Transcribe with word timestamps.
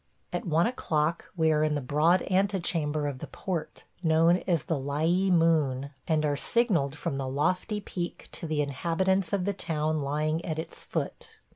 At 0.33 0.47
one 0.47 0.65
o'clock 0.65 1.29
we 1.37 1.51
are 1.51 1.63
in 1.63 1.75
the 1.75 1.79
broad 1.79 2.23
antechamber 2.23 3.05
of 3.05 3.19
the 3.19 3.27
port, 3.27 3.83
known 4.01 4.37
as 4.47 4.63
the 4.63 4.79
Lyee 4.79 5.29
Moon, 5.29 5.91
and 6.07 6.25
are 6.25 6.35
signalled 6.35 6.95
from 6.95 7.19
the 7.19 7.27
lofty 7.27 7.79
peak 7.79 8.27
to 8.31 8.47
the 8.47 8.63
inhabitants 8.63 9.31
of 9.31 9.45
the 9.45 9.53
town 9.53 10.01
lying 10.01 10.43
at 10.43 10.57
its 10.57 10.83
foot. 10.83 11.37